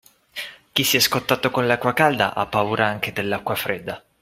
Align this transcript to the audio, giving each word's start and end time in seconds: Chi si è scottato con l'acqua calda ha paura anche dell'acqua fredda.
Chi 0.71 0.83
si 0.83 0.97
è 0.97 0.99
scottato 0.99 1.51
con 1.51 1.67
l'acqua 1.67 1.93
calda 1.93 2.33
ha 2.33 2.47
paura 2.47 2.87
anche 2.87 3.13
dell'acqua 3.13 3.53
fredda. 3.53 4.03